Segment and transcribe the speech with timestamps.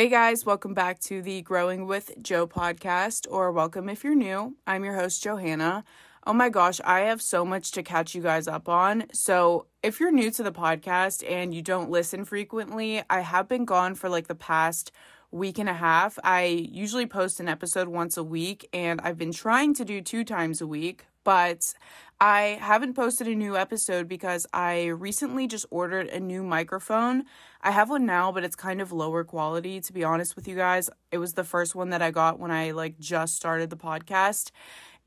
[0.00, 4.56] Hey guys, welcome back to the Growing with Jo podcast, or welcome if you're new.
[4.66, 5.84] I'm your host, Johanna.
[6.26, 9.04] Oh my gosh, I have so much to catch you guys up on.
[9.12, 13.66] So, if you're new to the podcast and you don't listen frequently, I have been
[13.66, 14.90] gone for like the past
[15.32, 16.18] week and a half.
[16.24, 20.24] I usually post an episode once a week, and I've been trying to do two
[20.24, 21.74] times a week, but
[22.22, 27.24] I haven't posted a new episode because I recently just ordered a new microphone.
[27.62, 30.54] I have one now, but it's kind of lower quality to be honest with you
[30.54, 30.90] guys.
[31.10, 34.50] It was the first one that I got when I like just started the podcast.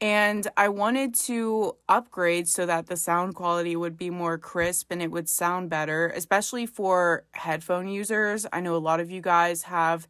[0.01, 4.99] And I wanted to upgrade so that the sound quality would be more crisp and
[4.99, 8.47] it would sound better, especially for headphone users.
[8.51, 10.07] I know a lot of you guys have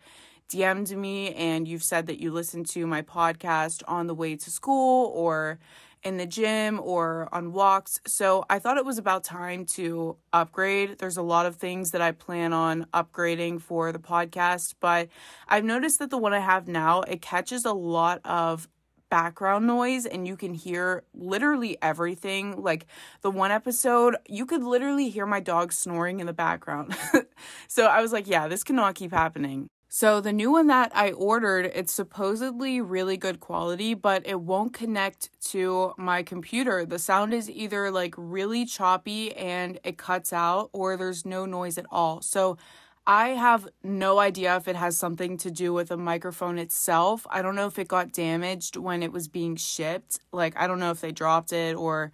[0.47, 4.49] DM'd me and you've said that you listen to my podcast on the way to
[4.49, 5.59] school or
[6.03, 7.99] in the gym or on walks.
[8.05, 10.97] So I thought it was about time to upgrade.
[10.99, 15.09] There's a lot of things that I plan on upgrading for the podcast, but
[15.47, 18.67] I've noticed that the one I have now, it catches a lot of
[19.09, 22.59] background noise and you can hear literally everything.
[22.59, 22.87] Like
[23.21, 26.95] the one episode, you could literally hear my dog snoring in the background.
[27.67, 29.67] so I was like, yeah, this cannot keep happening.
[29.95, 34.73] So the new one that I ordered, it's supposedly really good quality, but it won't
[34.73, 36.83] connect to my computer.
[36.83, 41.77] The sound is either like really choppy and it cuts out or there's no noise
[41.77, 42.23] at all.
[42.23, 42.57] So
[43.05, 47.27] I have no idea if it has something to do with the microphone itself.
[47.29, 50.19] I don't know if it got damaged when it was being shipped.
[50.31, 52.11] Like I don't know if they dropped it or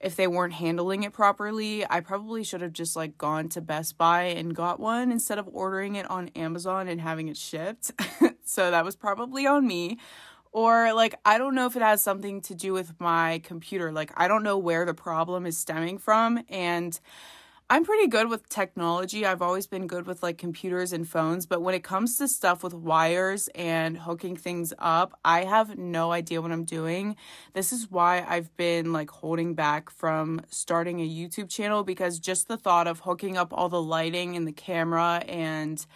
[0.00, 3.98] if they weren't handling it properly, I probably should have just like gone to Best
[3.98, 7.92] Buy and got one instead of ordering it on Amazon and having it shipped.
[8.44, 9.98] so that was probably on me.
[10.52, 13.92] Or like I don't know if it has something to do with my computer.
[13.92, 16.98] Like I don't know where the problem is stemming from and
[17.72, 19.24] I'm pretty good with technology.
[19.24, 22.64] I've always been good with like computers and phones, but when it comes to stuff
[22.64, 27.14] with wires and hooking things up, I have no idea what I'm doing.
[27.52, 32.48] This is why I've been like holding back from starting a YouTube channel because just
[32.48, 35.86] the thought of hooking up all the lighting and the camera and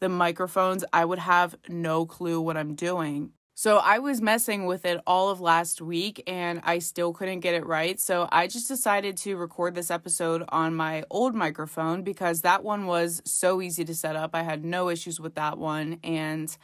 [0.00, 3.32] the microphones, I would have no clue what I'm doing.
[3.60, 7.54] So I was messing with it all of last week and I still couldn't get
[7.54, 7.98] it right.
[7.98, 12.86] So I just decided to record this episode on my old microphone because that one
[12.86, 14.30] was so easy to set up.
[14.32, 15.98] I had no issues with that one.
[16.04, 16.56] And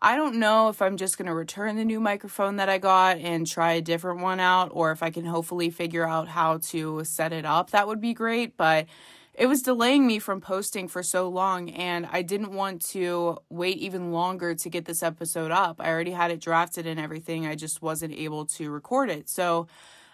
[0.00, 3.18] I don't know if I'm just going to return the new microphone that I got
[3.18, 7.04] and try a different one out or if I can hopefully figure out how to
[7.04, 7.72] set it up.
[7.72, 8.56] That would be great.
[8.56, 8.86] But
[9.38, 13.78] it was delaying me from posting for so long and I didn't want to wait
[13.78, 15.80] even longer to get this episode up.
[15.80, 17.46] I already had it drafted and everything.
[17.46, 19.28] I just wasn't able to record it.
[19.28, 19.68] So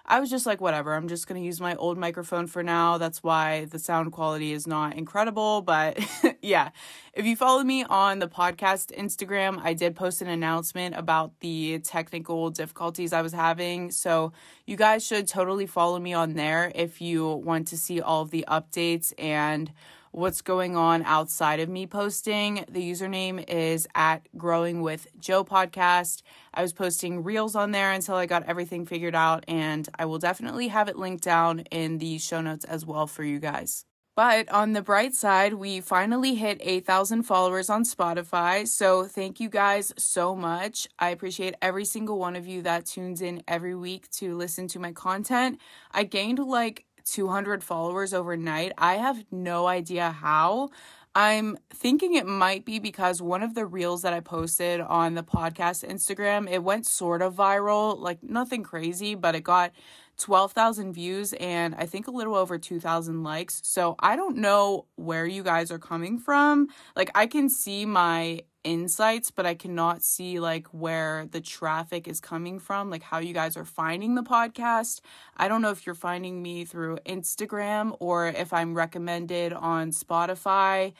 [0.06, 2.98] I was just like, whatever, I'm just going to use my old microphone for now.
[2.98, 5.62] That's why the sound quality is not incredible.
[5.62, 5.98] But
[6.42, 6.70] yeah,
[7.15, 11.78] if you follow me on the podcast Instagram, I did post an announcement about the
[11.78, 13.91] technical difficulties I was having.
[13.91, 14.32] So
[14.66, 18.31] you guys should totally follow me on there if you want to see all of
[18.31, 19.72] the updates and
[20.14, 22.64] what's going on outside of me posting.
[22.69, 26.22] The username is at Growing with Jo Podcast.
[26.54, 30.20] I was posting reels on there until I got everything figured out, and I will
[30.20, 33.86] definitely have it linked down in the show notes as well for you guys.
[34.16, 38.69] But on the bright side, we finally hit 8,000 followers on Spotify.
[38.69, 40.86] So thank you guys so much.
[41.00, 44.78] I appreciate every single one of you that tunes in every week to listen to
[44.78, 45.58] my content.
[45.91, 48.72] I gained like 200 followers overnight.
[48.78, 50.70] I have no idea how.
[51.15, 55.22] I'm thinking it might be because one of the reels that I posted on the
[55.22, 59.70] podcast Instagram, it went sort of viral, like nothing crazy, but it got
[60.19, 63.60] 12,000 views and I think a little over 2,000 likes.
[63.65, 66.69] So I don't know where you guys are coming from.
[66.97, 72.20] Like I can see my insights, but I cannot see like where the traffic is
[72.20, 75.00] coming from, like how you guys are finding the podcast.
[75.36, 80.94] I don't know if you're finding me through Instagram or if I'm recommended on Spotify,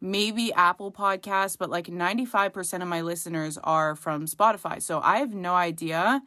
[0.00, 4.80] maybe Apple Podcasts, but like 95% of my listeners are from Spotify.
[4.80, 6.22] So I have no idea.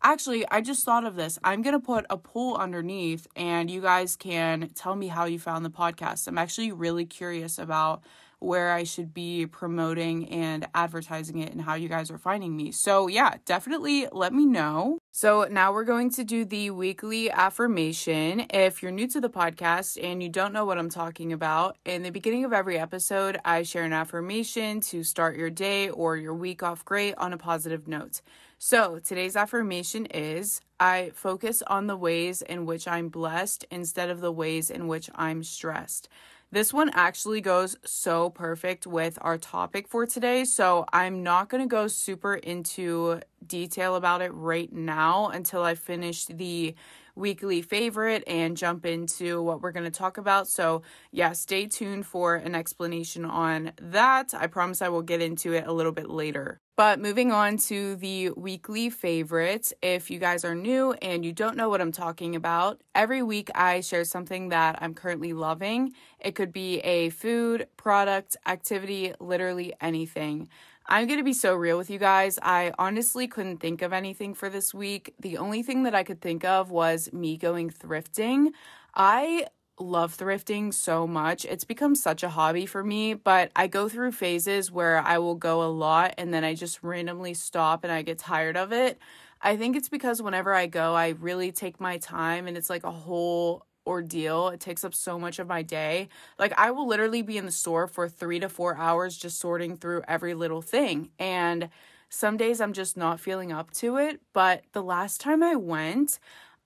[0.00, 1.40] Actually, I just thought of this.
[1.42, 5.40] I'm going to put a poll underneath and you guys can tell me how you
[5.40, 6.28] found the podcast.
[6.28, 8.02] I'm actually really curious about
[8.40, 12.70] where I should be promoting and advertising it and how you guys are finding me.
[12.70, 14.98] So, yeah, definitely let me know.
[15.10, 18.46] So, now we're going to do the weekly affirmation.
[18.50, 22.02] If you're new to the podcast and you don't know what I'm talking about, in
[22.02, 26.34] the beginning of every episode, I share an affirmation to start your day or your
[26.34, 28.20] week off great on a positive note.
[28.60, 34.20] So, today's affirmation is I focus on the ways in which I'm blessed instead of
[34.20, 36.08] the ways in which I'm stressed.
[36.50, 40.44] This one actually goes so perfect with our topic for today.
[40.44, 45.74] So I'm not going to go super into detail about it right now until I
[45.74, 46.74] finish the
[47.18, 50.48] weekly favorite and jump into what we're going to talk about.
[50.48, 54.32] So, yeah, stay tuned for an explanation on that.
[54.34, 56.60] I promise I will get into it a little bit later.
[56.78, 61.56] But moving on to the weekly favorites, if you guys are new and you don't
[61.56, 65.92] know what I'm talking about, every week I share something that I'm currently loving.
[66.20, 70.48] It could be a food, product, activity, literally anything.
[70.90, 72.38] I'm going to be so real with you guys.
[72.40, 75.12] I honestly couldn't think of anything for this week.
[75.20, 78.52] The only thing that I could think of was me going thrifting.
[78.94, 79.48] I
[79.78, 81.44] love thrifting so much.
[81.44, 85.34] It's become such a hobby for me, but I go through phases where I will
[85.34, 88.98] go a lot and then I just randomly stop and I get tired of it.
[89.42, 92.84] I think it's because whenever I go, I really take my time and it's like
[92.84, 94.48] a whole ordeal.
[94.48, 96.08] It takes up so much of my day.
[96.38, 99.76] Like, I will literally be in the store for three to four hours just sorting
[99.76, 101.10] through every little thing.
[101.18, 101.70] And
[102.08, 104.20] some days I'm just not feeling up to it.
[104.32, 106.20] But the last time I went,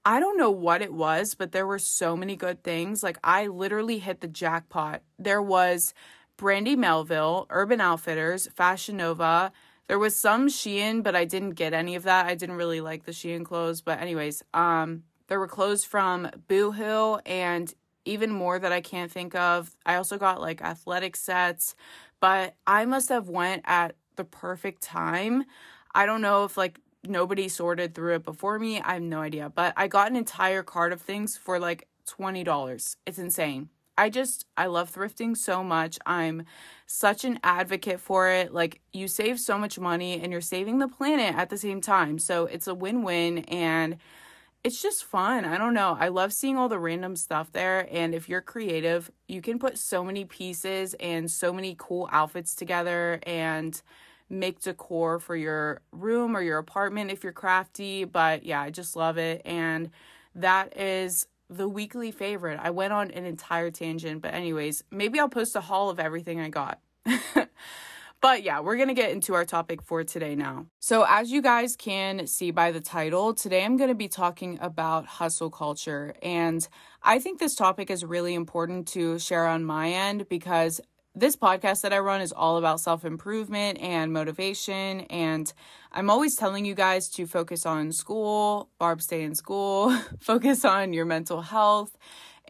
[0.04, 3.02] I don't know what it was, but there were so many good things.
[3.02, 5.02] Like, I literally hit the jackpot.
[5.18, 5.94] There was
[6.36, 9.52] Brandy Melville, Urban Outfitters, Fashion Nova.
[9.86, 12.26] There was some Shein, but I didn't get any of that.
[12.26, 13.80] I didn't really like the Shein clothes.
[13.80, 17.72] But, anyways, um, there were clothes from Boohoo and
[18.04, 19.74] even more that I can't think of.
[19.86, 21.74] I also got like athletic sets,
[22.20, 25.44] but I must have went at the perfect time.
[25.94, 28.80] I don't know if like nobody sorted through it before me.
[28.80, 32.96] I have no idea, but I got an entire cart of things for like $20.
[33.06, 33.68] It's insane.
[33.98, 35.98] I just I love thrifting so much.
[36.06, 36.44] I'm
[36.86, 38.52] such an advocate for it.
[38.52, 42.18] Like you save so much money and you're saving the planet at the same time.
[42.18, 43.98] So it's a win-win and
[44.64, 45.44] it's just fun.
[45.44, 45.96] I don't know.
[45.98, 47.88] I love seeing all the random stuff there.
[47.90, 52.54] And if you're creative, you can put so many pieces and so many cool outfits
[52.54, 53.80] together and
[54.30, 58.04] make decor for your room or your apartment if you're crafty.
[58.04, 59.42] But yeah, I just love it.
[59.44, 59.90] And
[60.34, 62.60] that is the weekly favorite.
[62.62, 66.40] I went on an entire tangent, but, anyways, maybe I'll post a haul of everything
[66.40, 66.80] I got.
[68.22, 70.66] But yeah, we're going to get into our topic for today now.
[70.78, 74.58] So, as you guys can see by the title, today I'm going to be talking
[74.60, 76.14] about hustle culture.
[76.22, 76.66] And
[77.02, 80.80] I think this topic is really important to share on my end because
[81.16, 85.00] this podcast that I run is all about self improvement and motivation.
[85.10, 85.52] And
[85.90, 90.92] I'm always telling you guys to focus on school, Barb, stay in school, focus on
[90.92, 91.98] your mental health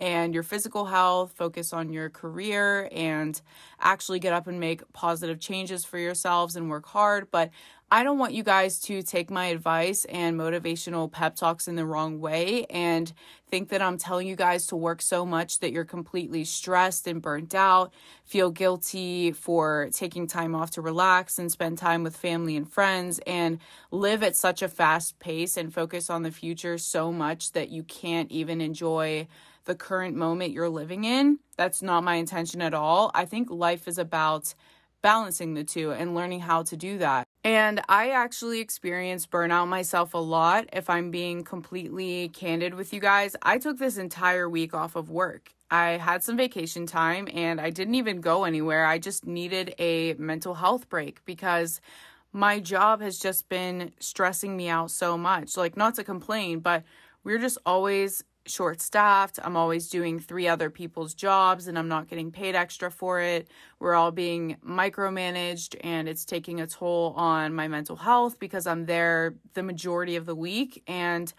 [0.02, 3.40] and your physical health, focus on your career, and
[3.80, 7.30] actually get up and make positive changes for yourselves and work hard.
[7.30, 7.50] But
[7.88, 11.86] I don't want you guys to take my advice and motivational pep talks in the
[11.86, 13.12] wrong way and
[13.48, 17.22] think that I'm telling you guys to work so much that you're completely stressed and
[17.22, 17.92] burnt out,
[18.24, 23.20] feel guilty for taking time off to relax and spend time with family and friends,
[23.24, 23.60] and
[23.92, 27.84] live at such a fast pace and focus on the future so much that you
[27.84, 29.28] can't even enjoy
[29.64, 31.38] the current moment you're living in.
[31.56, 33.10] That's not my intention at all.
[33.14, 34.54] I think life is about
[35.02, 37.26] balancing the two and learning how to do that.
[37.44, 40.68] And I actually experienced burnout myself a lot.
[40.72, 45.10] If I'm being completely candid with you guys, I took this entire week off of
[45.10, 45.50] work.
[45.70, 48.86] I had some vacation time and I didn't even go anywhere.
[48.86, 51.80] I just needed a mental health break because
[52.32, 55.56] my job has just been stressing me out so much.
[55.56, 56.84] Like, not to complain, but
[57.24, 59.38] we're just always short staffed.
[59.42, 63.48] I'm always doing three other people's jobs and I'm not getting paid extra for it.
[63.78, 68.86] We're all being micromanaged and it's taking a toll on my mental health because I'm
[68.86, 70.82] there the majority of the week.
[70.86, 71.32] And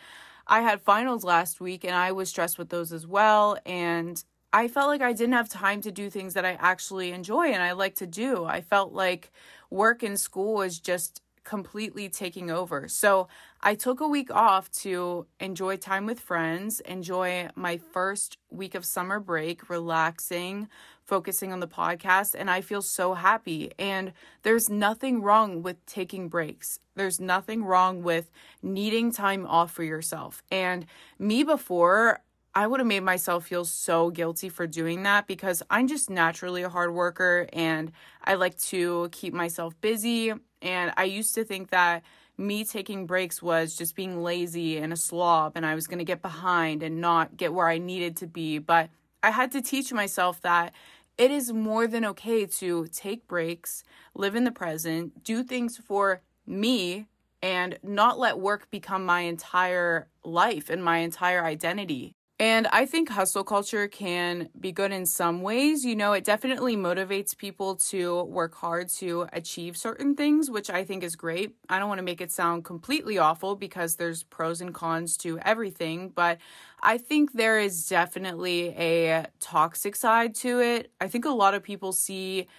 [0.48, 3.58] I had finals last week and I was stressed with those as well.
[3.66, 7.48] And I felt like I didn't have time to do things that I actually enjoy
[7.48, 8.46] and I like to do.
[8.46, 9.32] I felt like
[9.72, 12.88] work and school was just completely taking over.
[12.88, 13.28] So
[13.62, 18.86] I took a week off to enjoy time with friends, enjoy my first week of
[18.86, 20.68] summer break, relaxing,
[21.04, 23.72] focusing on the podcast, and I feel so happy.
[23.78, 26.80] And there's nothing wrong with taking breaks.
[26.96, 28.30] There's nothing wrong with
[28.62, 30.44] needing time off for yourself.
[30.52, 30.86] And
[31.20, 32.22] me before,
[32.56, 36.62] I would have made myself feel so guilty for doing that because I'm just naturally
[36.62, 37.92] a hard worker and
[38.24, 42.04] I like to keep myself busy and I used to think that
[42.38, 46.06] me taking breaks was just being lazy and a slob and I was going to
[46.06, 48.60] get behind and not get where I needed to be.
[48.60, 48.90] But
[49.24, 50.74] I had to teach myself that
[51.18, 53.84] it is more than okay to take breaks,
[54.14, 57.08] live in the present, do things for me,
[57.42, 62.16] and not let work become my entire life and my entire identity.
[62.44, 65.86] And I think hustle culture can be good in some ways.
[65.86, 70.84] You know, it definitely motivates people to work hard to achieve certain things, which I
[70.84, 71.56] think is great.
[71.70, 75.40] I don't want to make it sound completely awful because there's pros and cons to
[75.40, 76.38] everything, but
[76.82, 80.92] I think there is definitely a toxic side to it.
[81.00, 82.50] I think a lot of people see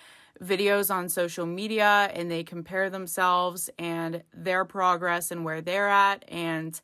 [0.42, 6.24] videos on social media and they compare themselves and their progress and where they're at
[6.28, 6.80] and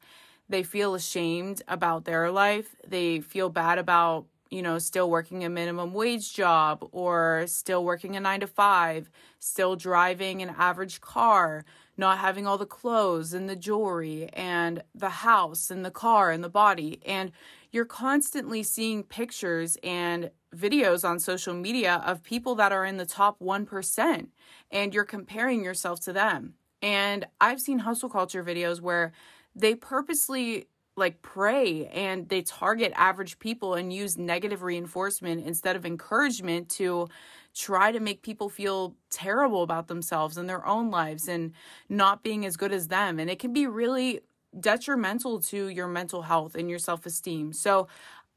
[0.50, 2.75] they feel ashamed about their life.
[2.87, 8.16] They feel bad about, you know, still working a minimum wage job or still working
[8.16, 11.64] a nine to five, still driving an average car,
[11.97, 16.42] not having all the clothes and the jewelry and the house and the car and
[16.42, 17.00] the body.
[17.07, 17.30] And
[17.71, 23.07] you're constantly seeing pictures and videos on social media of people that are in the
[23.07, 24.26] top 1%
[24.73, 26.54] and you're comparing yourself to them.
[26.83, 29.12] And I've seen hustle culture videos where
[29.54, 30.66] they purposely
[30.97, 37.09] like prey and they target average people and use negative reinforcement instead of encouragement to
[37.54, 41.52] try to make people feel terrible about themselves and their own lives and
[41.88, 44.21] not being as good as them and it can be really
[44.59, 47.52] detrimental to your mental health and your self-esteem.
[47.52, 47.87] So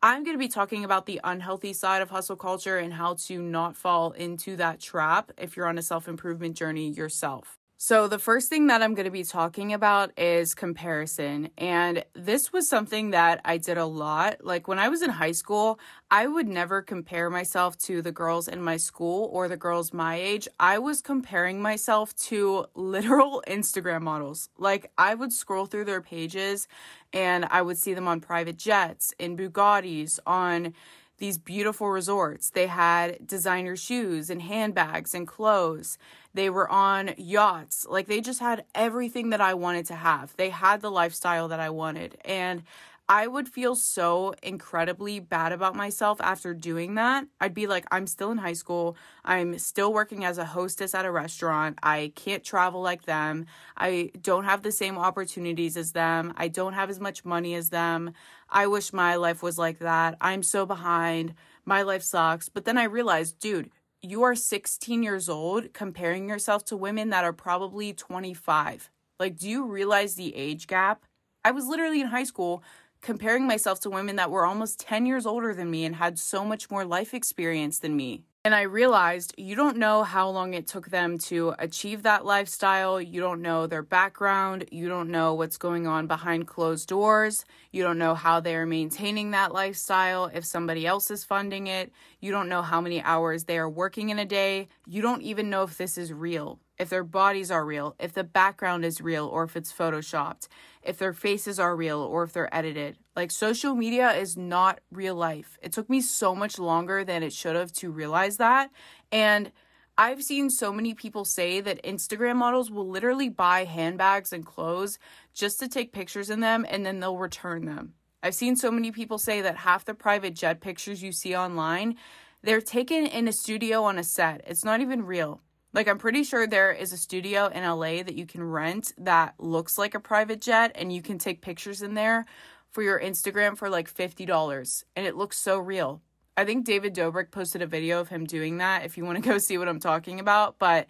[0.01, 3.41] I'm going to be talking about the unhealthy side of hustle culture and how to
[3.41, 7.58] not fall into that trap if you're on a self-improvement journey yourself.
[7.85, 11.49] So, the first thing that I'm going to be talking about is comparison.
[11.57, 14.37] And this was something that I did a lot.
[14.41, 18.47] Like when I was in high school, I would never compare myself to the girls
[18.47, 20.47] in my school or the girls my age.
[20.61, 24.47] I was comparing myself to literal Instagram models.
[24.57, 26.69] Like I would scroll through their pages
[27.11, 30.73] and I would see them on private jets, in Bugattis, on
[31.17, 32.49] these beautiful resorts.
[32.49, 35.97] They had designer shoes and handbags and clothes.
[36.33, 37.85] They were on yachts.
[37.87, 40.35] Like they just had everything that I wanted to have.
[40.35, 42.17] They had the lifestyle that I wanted.
[42.25, 42.63] And
[43.09, 47.25] I would feel so incredibly bad about myself after doing that.
[47.41, 48.95] I'd be like, I'm still in high school.
[49.25, 51.79] I'm still working as a hostess at a restaurant.
[51.83, 53.45] I can't travel like them.
[53.75, 56.33] I don't have the same opportunities as them.
[56.37, 58.13] I don't have as much money as them.
[58.49, 60.15] I wish my life was like that.
[60.21, 61.33] I'm so behind.
[61.65, 62.47] My life sucks.
[62.47, 63.69] But then I realized, dude,
[64.03, 68.91] you are 16 years old comparing yourself to women that are probably 25.
[69.17, 71.05] Like, do you realize the age gap?
[71.45, 72.63] I was literally in high school
[73.01, 76.43] comparing myself to women that were almost 10 years older than me and had so
[76.43, 78.24] much more life experience than me.
[78.45, 83.00] And I realized you don't know how long it took them to achieve that lifestyle.
[83.00, 84.65] You don't know their background.
[84.69, 87.45] You don't know what's going on behind closed doors.
[87.71, 91.93] You don't know how they're maintaining that lifestyle if somebody else is funding it.
[92.19, 94.67] You don't know how many hours they are working in a day.
[94.85, 98.25] You don't even know if this is real if their bodies are real, if the
[98.25, 100.49] background is real or if it's photoshopped,
[100.83, 102.97] if their faces are real or if they're edited.
[103.15, 105.57] Like social media is not real life.
[105.61, 108.69] It took me so much longer than it should have to realize that.
[109.13, 109.53] And
[109.97, 114.99] I've seen so many people say that Instagram models will literally buy handbags and clothes
[115.33, 117.93] just to take pictures in them and then they'll return them.
[118.21, 121.95] I've seen so many people say that half the private jet pictures you see online,
[122.41, 124.41] they're taken in a studio on a set.
[124.47, 125.39] It's not even real.
[125.73, 129.33] Like, I'm pretty sure there is a studio in LA that you can rent that
[129.39, 132.25] looks like a private jet and you can take pictures in there
[132.71, 134.83] for your Instagram for like $50.
[134.95, 136.01] And it looks so real.
[136.37, 139.29] I think David Dobrik posted a video of him doing that if you want to
[139.29, 140.59] go see what I'm talking about.
[140.59, 140.87] But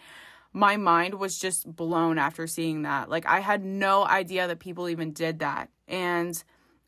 [0.52, 3.10] my mind was just blown after seeing that.
[3.10, 5.70] Like, I had no idea that people even did that.
[5.88, 6.42] And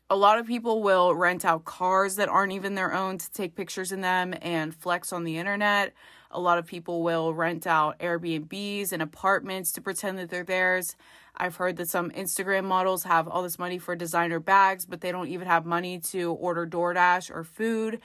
[0.08, 3.56] a lot of people will rent out cars that aren't even their own to take
[3.56, 5.94] pictures in them and flex on the internet.
[6.36, 10.94] A lot of people will rent out Airbnbs and apartments to pretend that they're theirs.
[11.34, 15.12] I've heard that some Instagram models have all this money for designer bags, but they
[15.12, 18.00] don't even have money to order DoorDash or food.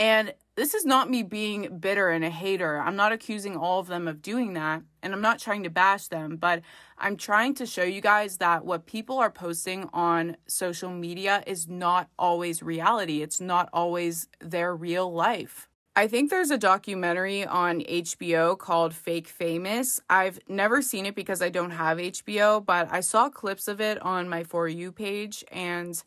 [0.00, 2.80] And this is not me being bitter and a hater.
[2.80, 6.08] I'm not accusing all of them of doing that, and I'm not trying to bash
[6.08, 6.62] them, but
[6.98, 11.68] I'm trying to show you guys that what people are posting on social media is
[11.68, 13.22] not always reality.
[13.22, 15.68] It's not always their real life.
[15.98, 19.98] I think there's a documentary on HBO called Fake Famous.
[20.10, 24.02] I've never seen it because I don't have HBO, but I saw clips of it
[24.02, 26.00] on my For You page and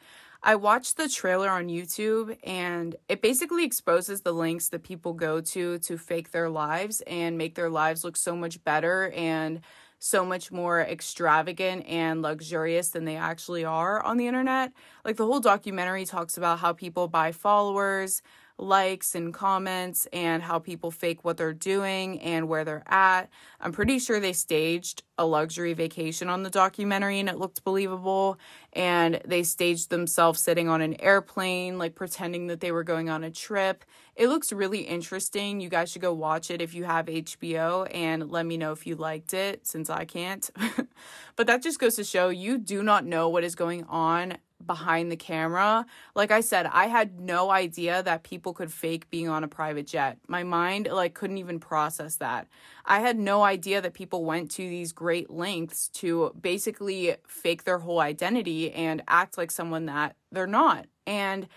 [0.43, 5.41] I watched the trailer on YouTube and it basically exposes the links that people go
[5.41, 9.61] to to fake their lives and make their lives look so much better and
[9.97, 14.71] so much more extravagant and luxurious than they actually are on the internet.
[15.03, 18.21] Like the whole documentary talks about how people buy followers,
[18.61, 23.29] likes and comments and how people fake what they're doing and where they're at.
[23.59, 28.39] I'm pretty sure they staged a luxury vacation on the documentary and it looked believable.
[28.73, 33.23] And they staged themselves sitting on an airplane, like pretending that they were going on
[33.23, 33.83] a trip.
[34.15, 35.59] It looks really interesting.
[35.59, 38.85] You guys should go watch it if you have HBO and let me know if
[38.85, 40.49] you liked it since I can't.
[41.35, 45.11] but that just goes to show you do not know what is going on behind
[45.11, 45.85] the camera.
[46.15, 49.87] Like I said, I had no idea that people could fake being on a private
[49.87, 50.17] jet.
[50.27, 52.47] My mind like couldn't even process that.
[52.85, 57.79] I had no idea that people went to these great lengths to basically fake their
[57.79, 60.85] whole identity and act like someone that they're not.
[61.07, 61.47] And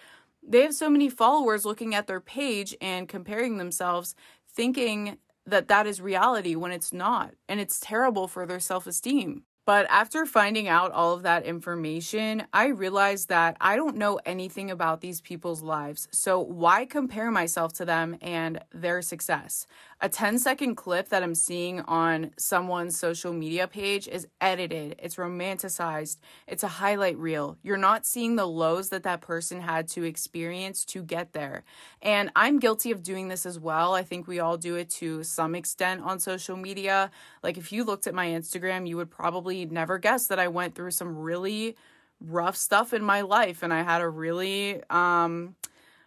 [0.42, 4.14] they have so many followers looking at their page and comparing themselves
[4.48, 7.32] thinking that that is reality when it's not.
[7.48, 9.42] And it's terrible for their self-esteem.
[9.64, 14.70] But after finding out all of that information, I realized that I don't know anything
[14.72, 16.08] about these people's lives.
[16.10, 19.66] So why compare myself to them and their success?
[20.04, 25.14] A 10 second clip that I'm seeing on someone's social media page is edited, it's
[25.14, 26.16] romanticized,
[26.48, 27.56] it's a highlight reel.
[27.62, 31.62] You're not seeing the lows that that person had to experience to get there.
[32.02, 33.94] And I'm guilty of doing this as well.
[33.94, 37.12] I think we all do it to some extent on social media.
[37.44, 40.74] Like if you looked at my Instagram, you would probably never guess that I went
[40.74, 41.76] through some really
[42.20, 45.54] rough stuff in my life and I had a really um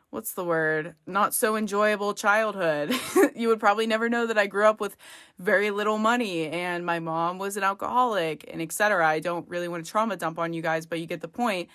[0.10, 0.96] what's the word?
[1.06, 2.94] Not so enjoyable childhood.
[3.36, 4.96] You would probably never know that i grew up with
[5.40, 9.84] very little money and my mom was an alcoholic and etc i don't really want
[9.84, 11.68] to trauma dump on you guys but you get the point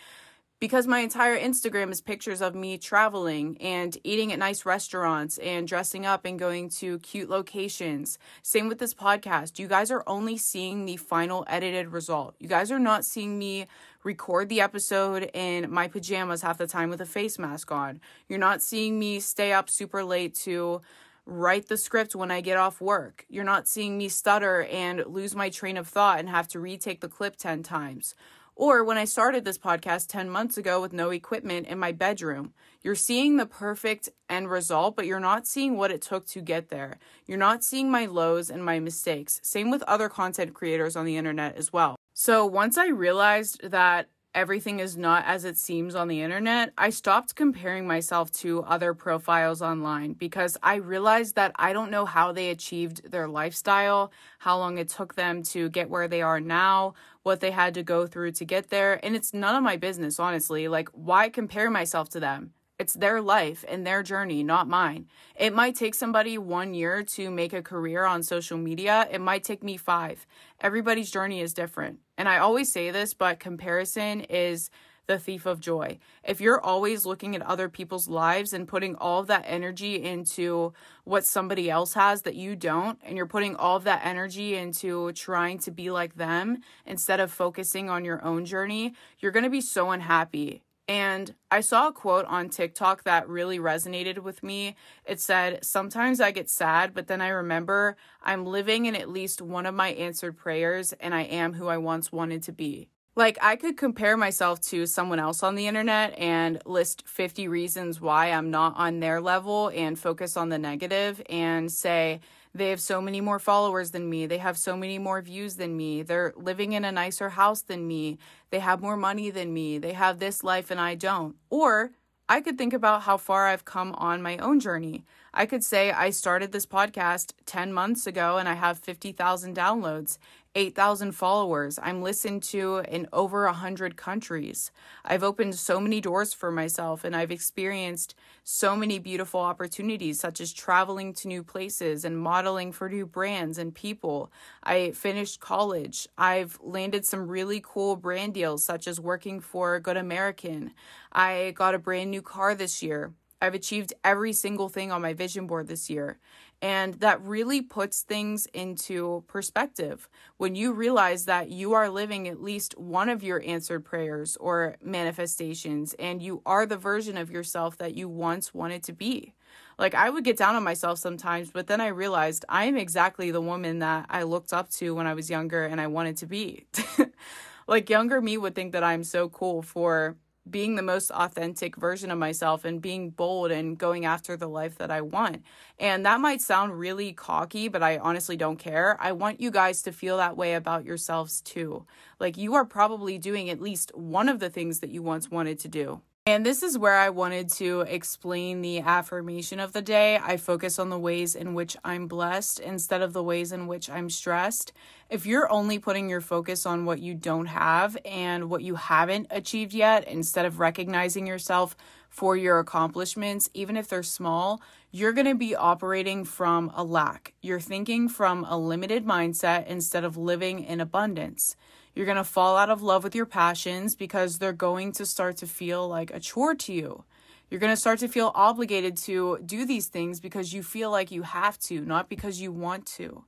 [0.61, 5.67] because my entire Instagram is pictures of me traveling and eating at nice restaurants and
[5.67, 8.19] dressing up and going to cute locations.
[8.43, 9.59] Same with this podcast.
[9.59, 12.35] You guys are only seeing the final edited result.
[12.39, 13.67] You guys are not seeing me
[14.05, 18.01] record the episode in my pajamas half the time with a face mask on.
[18.29, 20.83] You're not seeing me stay up super late to
[21.25, 23.25] write the script when I get off work.
[23.31, 27.01] You're not seeing me stutter and lose my train of thought and have to retake
[27.01, 28.15] the clip 10 times.
[28.61, 32.53] Or when I started this podcast 10 months ago with no equipment in my bedroom,
[32.83, 36.69] you're seeing the perfect end result, but you're not seeing what it took to get
[36.69, 36.99] there.
[37.27, 39.41] You're not seeing my lows and my mistakes.
[39.43, 41.97] Same with other content creators on the internet as well.
[42.13, 46.91] So once I realized that everything is not as it seems on the internet, I
[46.91, 52.33] stopped comparing myself to other profiles online because I realized that I don't know how
[52.33, 56.95] they achieved their lifestyle, how long it took them to get where they are now,
[57.23, 59.05] what they had to go through to get there.
[59.05, 60.69] And it's none of my business, honestly.
[60.69, 62.53] Like, why compare myself to them?
[62.79, 65.07] It's their life and their journey, not mine.
[65.37, 69.07] It might take somebody one year to make a career on social media.
[69.11, 70.27] It might take me five.
[70.63, 71.99] Everybody's journey is different.
[72.17, 74.71] And I always say this, but comparison is
[75.11, 75.99] the thief of joy.
[76.23, 80.73] If you're always looking at other people's lives and putting all of that energy into
[81.03, 85.11] what somebody else has that you don't, and you're putting all of that energy into
[85.13, 89.51] trying to be like them instead of focusing on your own journey, you're going to
[89.51, 94.75] be so unhappy and I saw a quote on TikTok that really resonated with me.
[95.05, 99.41] It said, Sometimes I get sad, but then I remember I'm living in at least
[99.41, 102.89] one of my answered prayers, and I am who I once wanted to be.
[103.21, 108.01] Like, I could compare myself to someone else on the internet and list 50 reasons
[108.01, 112.21] why I'm not on their level and focus on the negative and say,
[112.55, 114.25] they have so many more followers than me.
[114.25, 116.01] They have so many more views than me.
[116.01, 118.17] They're living in a nicer house than me.
[118.49, 119.77] They have more money than me.
[119.77, 121.37] They have this life and I don't.
[121.51, 121.91] Or
[122.27, 125.05] I could think about how far I've come on my own journey.
[125.35, 130.17] I could say I started this podcast 10 months ago and I have 50,000 downloads.
[130.57, 131.79] 8,000 followers.
[131.81, 134.73] I'm listened to in over 100 countries.
[135.05, 140.41] I've opened so many doors for myself and I've experienced so many beautiful opportunities, such
[140.41, 144.33] as traveling to new places and modeling for new brands and people.
[144.65, 146.09] I finished college.
[146.19, 150.73] I've landed some really cool brand deals, such as working for Good American.
[151.13, 153.13] I got a brand new car this year.
[153.43, 156.19] I've achieved every single thing on my vision board this year.
[156.63, 162.43] And that really puts things into perspective when you realize that you are living at
[162.43, 167.79] least one of your answered prayers or manifestations, and you are the version of yourself
[167.79, 169.33] that you once wanted to be.
[169.79, 173.31] Like, I would get down on myself sometimes, but then I realized I am exactly
[173.31, 176.27] the woman that I looked up to when I was younger and I wanted to
[176.27, 176.67] be.
[177.67, 180.17] like, younger me would think that I'm so cool for
[180.49, 184.79] being the most authentic version of myself and being bold and going after the life
[184.79, 185.43] that I want.
[185.79, 188.97] And that might sound really cocky, but I honestly don't care.
[189.01, 191.87] I want you guys to feel that way about yourselves too.
[192.19, 195.59] Like you are probably doing at least one of the things that you once wanted
[195.61, 196.01] to do.
[196.27, 200.19] And this is where I wanted to explain the affirmation of the day.
[200.19, 203.89] I focus on the ways in which I'm blessed instead of the ways in which
[203.89, 204.75] I'm stressed.
[205.09, 209.29] If you're only putting your focus on what you don't have and what you haven't
[209.31, 211.75] achieved yet, instead of recognizing yourself
[212.11, 217.33] for your accomplishments, even if they're small, you're going to be operating from a lack.
[217.41, 221.57] You're thinking from a limited mindset instead of living in abundance.
[221.95, 225.37] You're going to fall out of love with your passions because they're going to start
[225.39, 227.05] to feel like a chore to you.
[227.51, 231.11] You're going to start to feel obligated to do these things because you feel like
[231.11, 233.25] you have to, not because you want to.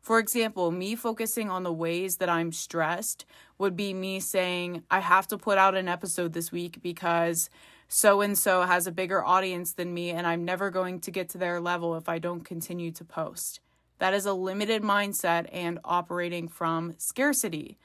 [0.00, 3.26] For example, me focusing on the ways that I'm stressed
[3.58, 7.50] would be me saying, I have to put out an episode this week because
[7.88, 11.28] so and so has a bigger audience than me, and I'm never going to get
[11.30, 13.60] to their level if I don't continue to post.
[13.98, 17.78] That is a limited mindset and operating from scarcity.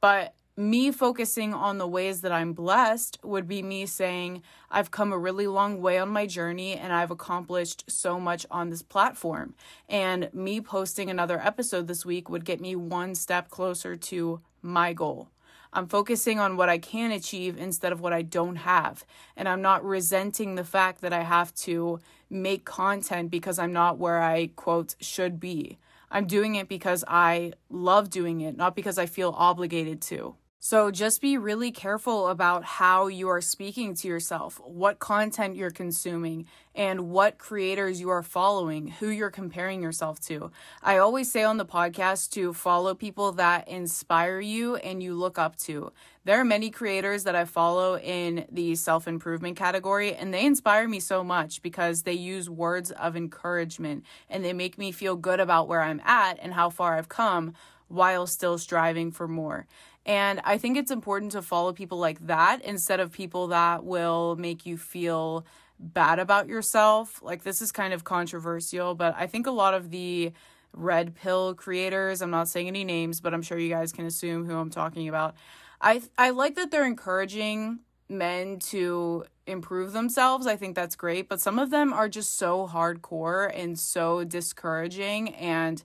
[0.00, 5.12] But me focusing on the ways that I'm blessed would be me saying, I've come
[5.12, 9.54] a really long way on my journey and I've accomplished so much on this platform.
[9.88, 14.92] And me posting another episode this week would get me one step closer to my
[14.92, 15.28] goal.
[15.72, 19.04] I'm focusing on what I can achieve instead of what I don't have.
[19.36, 22.00] And I'm not resenting the fact that I have to
[22.30, 25.78] make content because I'm not where I, quote, should be.
[26.10, 30.34] I'm doing it because I love doing it, not because I feel obligated to.
[30.60, 35.70] So just be really careful about how you are speaking to yourself, what content you're
[35.70, 40.50] consuming, and what creators you are following, who you're comparing yourself to.
[40.82, 45.38] I always say on the podcast to follow people that inspire you and you look
[45.38, 45.92] up to.
[46.24, 50.88] There are many creators that I follow in the self improvement category, and they inspire
[50.88, 55.38] me so much because they use words of encouragement and they make me feel good
[55.38, 57.54] about where I'm at and how far I've come
[57.86, 59.66] while still striving for more.
[60.08, 64.36] And I think it's important to follow people like that instead of people that will
[64.36, 65.44] make you feel
[65.78, 67.22] bad about yourself.
[67.22, 70.32] Like, this is kind of controversial, but I think a lot of the
[70.72, 74.46] red pill creators, I'm not saying any names, but I'm sure you guys can assume
[74.46, 75.34] who I'm talking about.
[75.80, 80.46] I I like that they're encouraging men to improve themselves.
[80.46, 85.34] I think that's great, but some of them are just so hardcore and so discouraging
[85.34, 85.82] and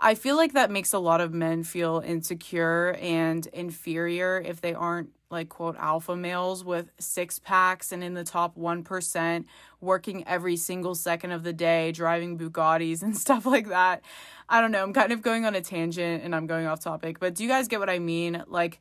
[0.00, 4.72] I feel like that makes a lot of men feel insecure and inferior if they
[4.74, 9.44] aren't like quote alpha males with six packs and in the top 1%
[9.80, 14.02] working every single second of the day driving Bugattis and stuff like that.
[14.48, 17.18] I don't know, I'm kind of going on a tangent and I'm going off topic,
[17.18, 18.44] but do you guys get what I mean?
[18.46, 18.80] Like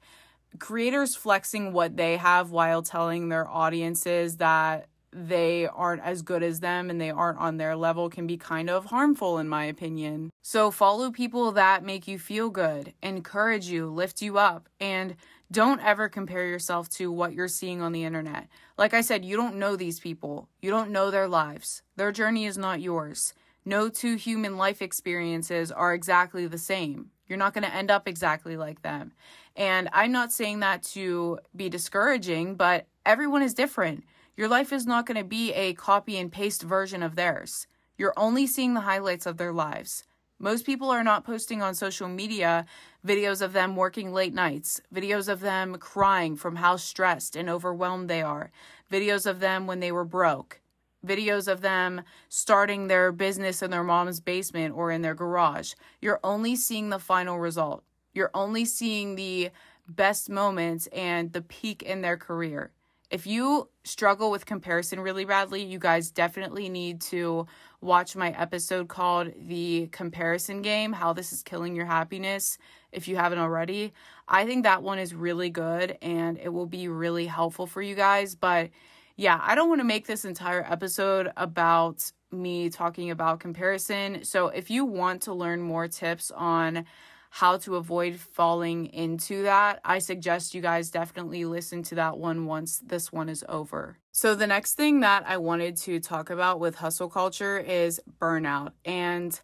[0.60, 6.60] creators flexing what they have while telling their audiences that they aren't as good as
[6.60, 10.30] them and they aren't on their level can be kind of harmful, in my opinion.
[10.44, 15.16] So, follow people that make you feel good, encourage you, lift you up, and
[15.52, 18.48] don't ever compare yourself to what you're seeing on the internet.
[18.78, 21.82] Like I said, you don't know these people, you don't know their lives.
[21.96, 23.34] Their journey is not yours.
[23.66, 27.12] No two human life experiences are exactly the same.
[27.28, 29.12] You're not going to end up exactly like them.
[29.56, 34.04] And I'm not saying that to be discouraging, but everyone is different.
[34.38, 37.66] Your life is not going to be a copy and paste version of theirs.
[37.98, 40.04] You're only seeing the highlights of their lives.
[40.38, 42.68] Most people are not posting on social media
[43.04, 48.12] videos of them working late nights, videos of them crying from how stressed and overwhelmed
[48.12, 48.52] they are,
[48.92, 50.62] videos of them when they were broke,
[51.04, 55.74] videos of them starting their business in their mom's basement or in their garage.
[56.00, 57.84] You're only seeing the final result.
[58.14, 59.50] You're only seeing the
[59.88, 62.72] best moments and the peak in their career
[63.10, 67.48] if you struggle with comparison really badly, you guys definitely need to
[67.80, 72.58] watch my episode called The Comparison Game How This Is Killing Your Happiness
[72.92, 73.94] if you haven't already.
[74.28, 77.96] I think that one is really good and it will be really helpful for you
[77.96, 78.36] guys.
[78.36, 78.72] But
[79.16, 84.26] yeah, I don't want to make this entire episode about me talking about comparison.
[84.26, 86.86] So if you want to learn more tips on
[87.30, 92.46] how to avoid falling into that, I suggest you guys definitely listen to that one
[92.46, 94.00] once this one is over.
[94.12, 98.72] So, the next thing that I wanted to talk about with hustle culture is burnout.
[98.86, 99.40] And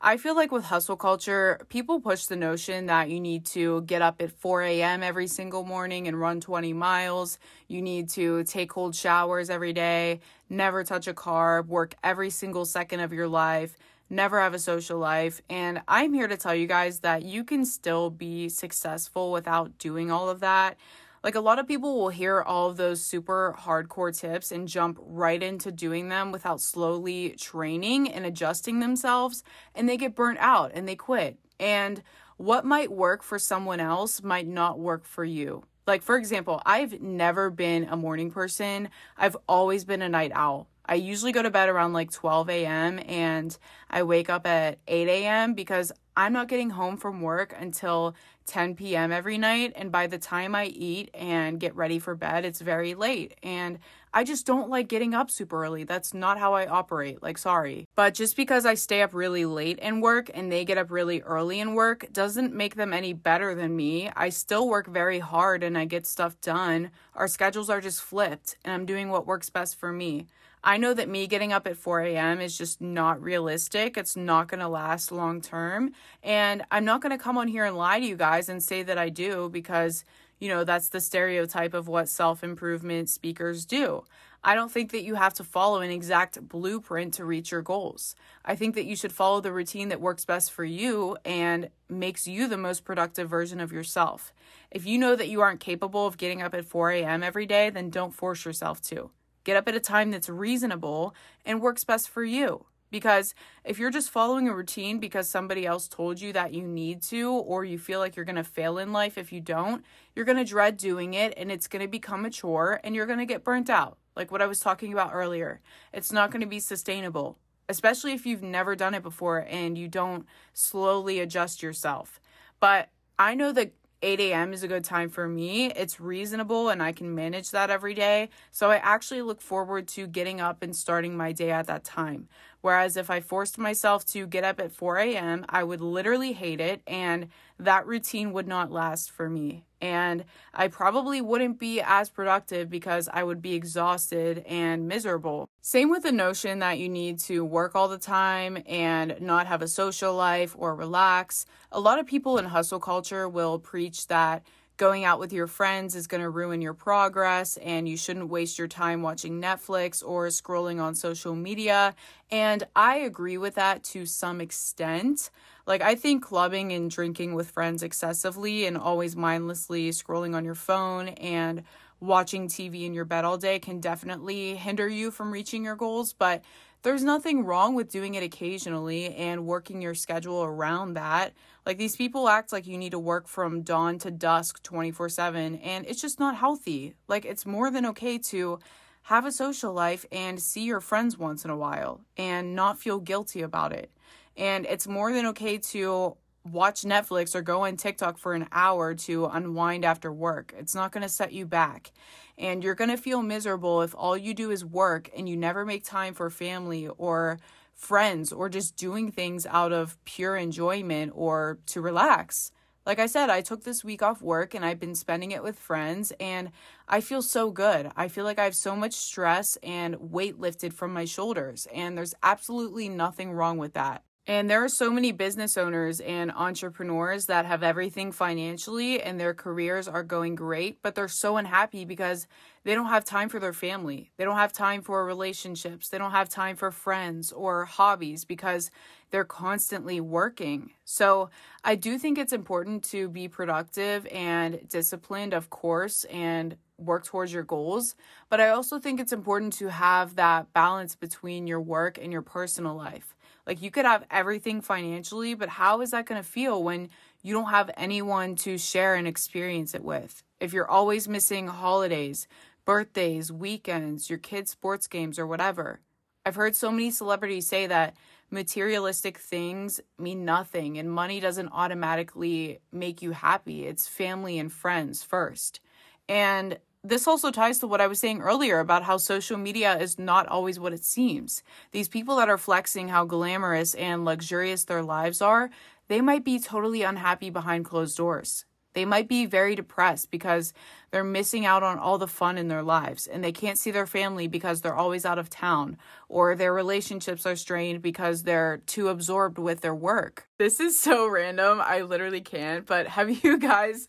[0.00, 4.00] I feel like with hustle culture, people push the notion that you need to get
[4.00, 5.02] up at 4 a.m.
[5.02, 7.36] every single morning and run 20 miles.
[7.66, 12.64] You need to take cold showers every day, never touch a carb, work every single
[12.64, 13.76] second of your life
[14.10, 15.42] never have a social life.
[15.50, 20.10] And I'm here to tell you guys that you can still be successful without doing
[20.10, 20.76] all of that.
[21.22, 24.98] Like a lot of people will hear all of those super hardcore tips and jump
[25.00, 29.42] right into doing them without slowly training and adjusting themselves,
[29.74, 31.38] and they get burnt out and they quit.
[31.58, 32.02] And
[32.36, 35.64] what might work for someone else might not work for you.
[35.88, 40.68] Like, for example, I've never been a morning person, I've always been a night owl.
[40.88, 43.00] I usually go to bed around like 12 a.m.
[43.06, 43.56] and
[43.90, 45.52] I wake up at 8 a.m.
[45.52, 49.12] because I'm not getting home from work until 10 p.m.
[49.12, 49.74] every night.
[49.76, 53.34] And by the time I eat and get ready for bed, it's very late.
[53.42, 53.78] And
[54.14, 55.84] I just don't like getting up super early.
[55.84, 57.22] That's not how I operate.
[57.22, 57.86] Like, sorry.
[57.94, 61.20] But just because I stay up really late in work and they get up really
[61.20, 64.10] early in work doesn't make them any better than me.
[64.16, 66.90] I still work very hard and I get stuff done.
[67.14, 70.26] Our schedules are just flipped and I'm doing what works best for me.
[70.62, 72.40] I know that me getting up at 4 a.m.
[72.40, 73.96] is just not realistic.
[73.96, 75.92] It's not going to last long term.
[76.22, 78.82] And I'm not going to come on here and lie to you guys and say
[78.82, 80.04] that I do because,
[80.38, 84.04] you know, that's the stereotype of what self improvement speakers do.
[84.42, 88.14] I don't think that you have to follow an exact blueprint to reach your goals.
[88.44, 92.28] I think that you should follow the routine that works best for you and makes
[92.28, 94.32] you the most productive version of yourself.
[94.70, 97.22] If you know that you aren't capable of getting up at 4 a.m.
[97.24, 99.10] every day, then don't force yourself to.
[99.48, 101.14] Get up at a time that's reasonable
[101.46, 102.66] and works best for you.
[102.90, 103.34] Because
[103.64, 107.32] if you're just following a routine because somebody else told you that you need to,
[107.32, 110.76] or you feel like you're to fail in life if you don't, you're to dread
[110.76, 113.96] doing it and it's to become a chore and you're to get burnt out.
[114.14, 115.62] Like what I was talking about earlier.
[115.94, 117.38] It's not to be sustainable,
[117.70, 122.20] especially if you've never done it before and you don't slowly adjust yourself.
[122.60, 124.52] But I know that 8 a.m.
[124.52, 125.72] is a good time for me.
[125.72, 128.28] It's reasonable and I can manage that every day.
[128.52, 132.28] So I actually look forward to getting up and starting my day at that time.
[132.60, 136.60] Whereas if I forced myself to get up at 4 a.m., I would literally hate
[136.60, 139.64] it and that routine would not last for me.
[139.80, 145.48] And I probably wouldn't be as productive because I would be exhausted and miserable.
[145.60, 149.62] Same with the notion that you need to work all the time and not have
[149.62, 151.46] a social life or relax.
[151.70, 154.42] A lot of people in hustle culture will preach that
[154.78, 158.58] going out with your friends is going to ruin your progress and you shouldn't waste
[158.58, 161.94] your time watching Netflix or scrolling on social media.
[162.30, 165.30] And I agree with that to some extent.
[165.66, 170.54] Like, I think clubbing and drinking with friends excessively and always mindlessly scrolling on your
[170.54, 171.64] phone and
[172.00, 176.12] watching TV in your bed all day can definitely hinder you from reaching your goals.
[176.12, 176.42] But
[176.82, 181.34] there's nothing wrong with doing it occasionally and working your schedule around that.
[181.66, 185.56] Like these people act like you need to work from dawn to dusk 24 7,
[185.56, 186.94] and it's just not healthy.
[187.08, 188.58] Like it's more than okay to
[189.02, 192.98] have a social life and see your friends once in a while and not feel
[192.98, 193.90] guilty about it.
[194.36, 196.16] And it's more than okay to
[196.52, 200.54] watch Netflix or go on TikTok for an hour to unwind after work.
[200.58, 201.92] It's not going to set you back.
[202.36, 205.64] And you're going to feel miserable if all you do is work and you never
[205.64, 207.38] make time for family or
[207.74, 212.52] friends or just doing things out of pure enjoyment or to relax.
[212.88, 215.58] Like I said, I took this week off work and I've been spending it with
[215.58, 216.50] friends, and
[216.88, 217.90] I feel so good.
[217.94, 221.98] I feel like I have so much stress and weight lifted from my shoulders, and
[221.98, 224.04] there's absolutely nothing wrong with that.
[224.28, 229.32] And there are so many business owners and entrepreneurs that have everything financially and their
[229.32, 232.26] careers are going great, but they're so unhappy because
[232.62, 234.10] they don't have time for their family.
[234.18, 235.88] They don't have time for relationships.
[235.88, 238.70] They don't have time for friends or hobbies because
[239.10, 240.72] they're constantly working.
[240.84, 241.30] So
[241.64, 247.32] I do think it's important to be productive and disciplined, of course, and work towards
[247.32, 247.94] your goals.
[248.28, 252.22] But I also think it's important to have that balance between your work and your
[252.22, 253.14] personal life.
[253.48, 256.90] Like you could have everything financially, but how is that going to feel when
[257.22, 260.22] you don't have anyone to share and experience it with?
[260.38, 262.28] If you're always missing holidays,
[262.66, 265.80] birthdays, weekends, your kids' sports games, or whatever.
[266.26, 267.94] I've heard so many celebrities say that
[268.30, 273.66] materialistic things mean nothing and money doesn't automatically make you happy.
[273.66, 275.60] It's family and friends first.
[276.06, 279.98] And this also ties to what I was saying earlier about how social media is
[279.98, 281.42] not always what it seems.
[281.72, 285.50] These people that are flexing how glamorous and luxurious their lives are,
[285.88, 288.44] they might be totally unhappy behind closed doors.
[288.74, 290.52] They might be very depressed because
[290.90, 293.86] they're missing out on all the fun in their lives and they can't see their
[293.86, 298.88] family because they're always out of town or their relationships are strained because they're too
[298.88, 300.28] absorbed with their work.
[300.38, 301.60] This is so random.
[301.60, 303.88] I literally can't, but have you guys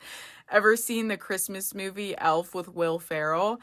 [0.51, 3.61] ever seen the Christmas movie Elf with Will Ferrell?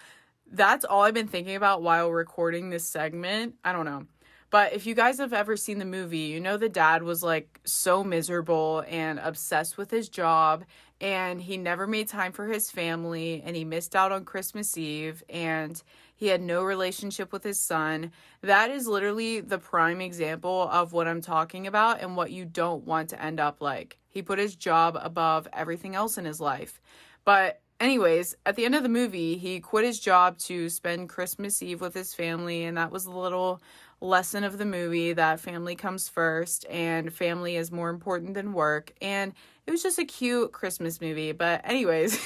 [0.50, 3.56] That's all I've been thinking about while recording this segment.
[3.64, 4.06] I don't know.
[4.50, 7.60] But if you guys have ever seen the movie, you know the dad was like
[7.64, 10.64] so miserable and obsessed with his job,
[11.00, 15.22] and he never made time for his family, and he missed out on Christmas Eve,
[15.28, 15.82] and
[16.14, 18.12] he had no relationship with his son.
[18.40, 22.86] That is literally the prime example of what I'm talking about and what you don't
[22.86, 23.98] want to end up like.
[24.08, 26.80] He put his job above everything else in his life.
[27.26, 31.60] But anyways, at the end of the movie, he quit his job to spend Christmas
[31.62, 33.60] Eve with his family, and that was the little
[34.06, 38.92] lesson of the movie that family comes first and family is more important than work.
[39.02, 39.32] And
[39.66, 41.32] it was just a cute Christmas movie.
[41.32, 42.18] But, anyways,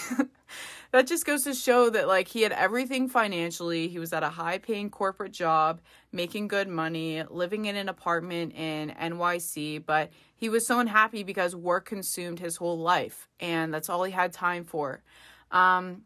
[0.93, 3.88] that just goes to show that, like, he had everything financially.
[3.88, 5.81] He was at a high paying corporate job,
[6.12, 9.85] making good money, living in an apartment in NYC.
[9.85, 14.12] But he was so unhappy because work consumed his whole life, and that's all he
[14.12, 15.03] had time for.
[15.51, 16.03] Um,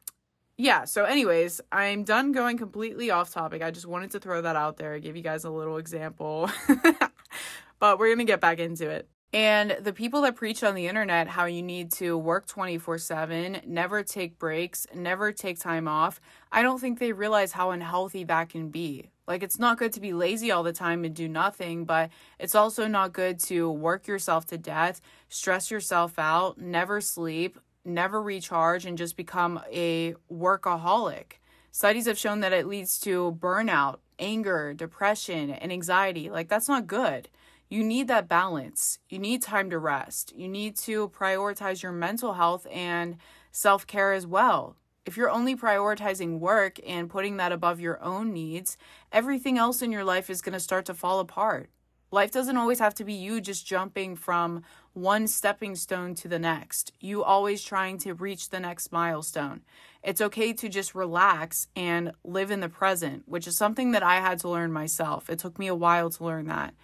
[0.56, 3.62] yeah, so anyways, I'm done going completely off topic.
[3.62, 6.48] I just wanted to throw that out there, give you guys a little example.
[7.80, 9.08] but we're going to get back into it.
[9.32, 13.62] And the people that preach on the internet how you need to work 24 7,
[13.66, 16.20] never take breaks, never take time off,
[16.52, 19.10] I don't think they realize how unhealthy that can be.
[19.26, 22.54] Like, it's not good to be lazy all the time and do nothing, but it's
[22.54, 28.86] also not good to work yourself to death, stress yourself out, never sleep, never recharge
[28.86, 31.38] and just become a workaholic.
[31.70, 36.30] Studies have shown that it leads to burnout, anger, depression, and anxiety.
[36.30, 37.28] Like, that's not good.
[37.68, 38.98] You need that balance.
[39.08, 40.32] You need time to rest.
[40.36, 43.16] You need to prioritize your mental health and
[43.50, 44.76] self care as well.
[45.04, 48.78] If you're only prioritizing work and putting that above your own needs,
[49.12, 51.68] everything else in your life is going to start to fall apart.
[52.14, 56.38] Life doesn't always have to be you just jumping from one stepping stone to the
[56.38, 56.92] next.
[57.00, 59.62] You always trying to reach the next milestone.
[60.00, 64.20] It's okay to just relax and live in the present, which is something that I
[64.20, 65.29] had to learn myself.
[65.29, 66.74] It took me a while to learn that.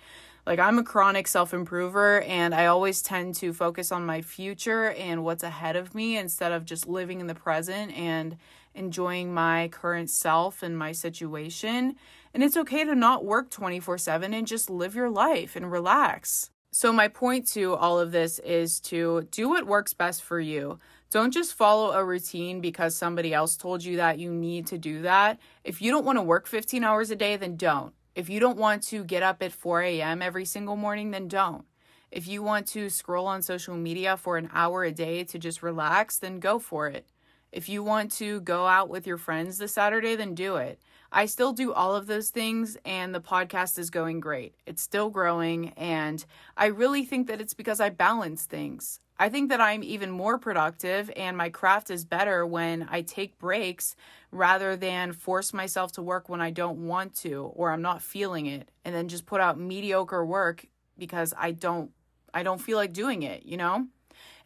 [0.46, 4.90] Like, I'm a chronic self improver, and I always tend to focus on my future
[4.90, 8.36] and what's ahead of me instead of just living in the present and
[8.74, 11.94] enjoying my current self and my situation.
[12.32, 16.50] And it's okay to not work 24 7 and just live your life and relax.
[16.72, 20.78] So, my point to all of this is to do what works best for you.
[21.10, 25.02] Don't just follow a routine because somebody else told you that you need to do
[25.02, 25.40] that.
[25.64, 27.92] If you don't want to work 15 hours a day, then don't.
[28.14, 30.22] If you don't want to get up at 4 a.m.
[30.22, 31.64] every single morning, then don't.
[32.12, 35.64] If you want to scroll on social media for an hour a day to just
[35.64, 37.06] relax, then go for it.
[37.50, 40.80] If you want to go out with your friends this Saturday, then do it.
[41.12, 44.54] I still do all of those things, and the podcast is going great.
[44.64, 46.24] It's still growing, and
[46.56, 49.00] I really think that it's because I balance things.
[49.18, 53.38] I think that I'm even more productive, and my craft is better when I take
[53.38, 53.96] breaks
[54.30, 58.46] rather than force myself to work when I don't want to or I'm not feeling
[58.46, 61.90] it, and then just put out mediocre work because I don't
[62.32, 63.88] I don't feel like doing it, you know?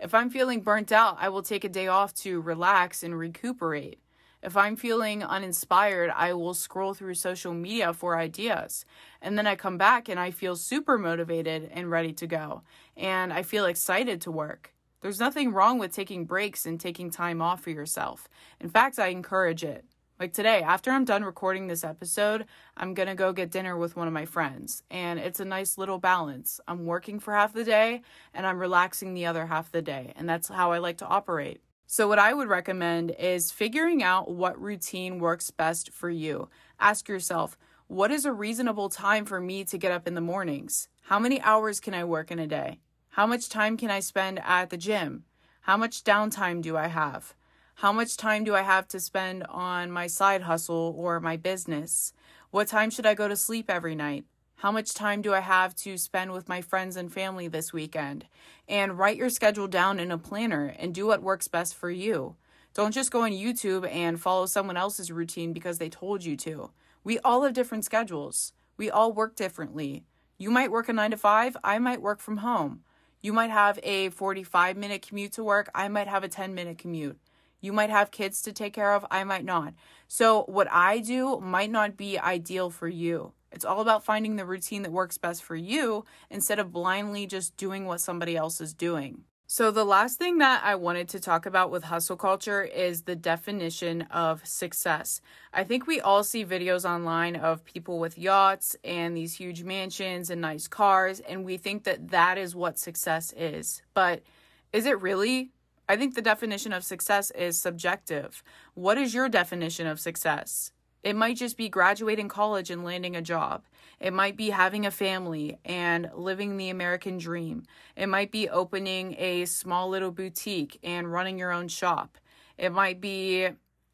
[0.01, 3.99] If I'm feeling burnt out, I will take a day off to relax and recuperate.
[4.45, 8.85] If I'm feeling uninspired, I will scroll through social media for ideas.
[9.23, 12.63] And then I come back and I feel super motivated and ready to go.
[12.95, 14.75] And I feel excited to work.
[15.01, 18.29] There's nothing wrong with taking breaks and taking time off for yourself.
[18.61, 19.87] In fact, I encourage it.
[20.21, 22.45] Like today, after I'm done recording this episode,
[22.77, 24.83] I'm gonna go get dinner with one of my friends.
[24.91, 26.61] And it's a nice little balance.
[26.69, 28.03] I'm working for half the day
[28.35, 30.13] and I'm relaxing the other half the day.
[30.17, 31.64] And that's how I like to operate.
[31.87, 36.49] So, what I would recommend is figuring out what routine works best for you.
[36.81, 40.89] Ask yourself, what is a reasonable time for me to get up in the mornings?
[41.03, 42.81] How many hours can I work in a day?
[43.11, 45.25] How much time can I spend at the gym?
[45.61, 47.35] How much downtime do I have?
[47.77, 52.13] How much time do I have to spend on my side hustle or my business?
[52.51, 54.25] What time should I go to sleep every night?
[54.65, 58.25] How much time do I have to spend with my friends and family this weekend?
[58.67, 62.37] And write your schedule down in a planner and do what works best for you.
[62.73, 66.71] Don't just go on YouTube and follow someone else's routine because they told you to.
[67.05, 68.55] We all have different schedules.
[68.79, 70.07] We all work differently.
[70.39, 72.85] You might work a 9 to 5, I might work from home.
[73.21, 76.79] You might have a 45 minute commute to work, I might have a 10 minute
[76.79, 77.19] commute.
[77.65, 79.73] You might have kids to take care of, I might not.
[80.07, 83.33] So, what I do might not be ideal for you.
[83.51, 87.57] It's all about finding the routine that works best for you instead of blindly just
[87.57, 89.25] doing what somebody else is doing.
[89.47, 93.17] So, the last thing that I wanted to talk about with hustle culture is the
[93.17, 95.23] definition of success.
[95.51, 100.29] I think we all see videos online of people with yachts and these huge mansions
[100.29, 103.81] and nice cars, and we think that that is what success is.
[103.95, 104.23] But
[104.71, 105.55] is it really?
[105.89, 108.43] I think the definition of success is subjective.
[108.75, 110.73] What is your definition of success?
[111.03, 113.65] It might just be graduating college and landing a job.
[114.01, 117.65] It might be having a family and living the American dream.
[117.95, 122.17] It might be opening a small little boutique and running your own shop.
[122.57, 123.47] It might be,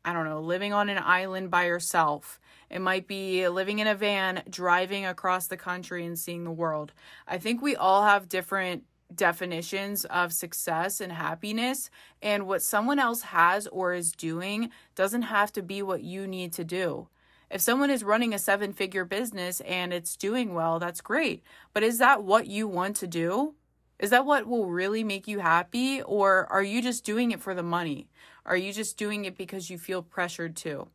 [0.05, 2.39] I don't know, living on an island by yourself.
[2.71, 6.93] It might be living in a van, driving across the country and seeing the world.
[7.27, 8.85] I think we all have different
[9.15, 11.91] definitions of success and happiness,
[12.23, 16.53] and what someone else has or is doing doesn't have to be what you need
[16.55, 17.09] to do.
[17.51, 21.43] If someone is running a seven figure business and it's doing well, that's great.
[21.73, 23.55] But is that what you want to do?
[23.99, 26.01] Is that what will really make you happy?
[26.01, 28.09] Or are you just doing it for the money?
[28.47, 30.89] Are you just doing it because you feel pressured to?